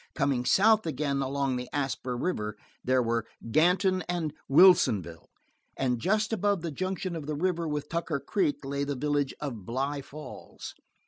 Coming 0.15 0.45
south 0.45 0.87
again 0.87 1.21
along 1.21 1.57
the 1.57 1.69
Asper 1.71 2.17
River 2.17 2.57
there 2.83 3.03
were 3.03 3.27
Ganton 3.51 4.01
and 4.09 4.33
Wilsonville, 4.49 5.29
and 5.77 5.99
just 6.01 6.33
above 6.33 6.63
the 6.63 6.71
junction 6.71 7.15
of 7.15 7.27
the 7.27 7.35
river 7.35 7.67
with 7.67 7.87
Tucker 7.87 8.19
Creek 8.19 8.65
lay 8.65 8.83
the 8.83 8.95
village 8.95 9.35
of 9.39 9.63
Bly 9.63 10.01
Falls. 10.01 10.73